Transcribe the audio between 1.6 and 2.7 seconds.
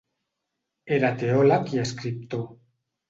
i escriptor.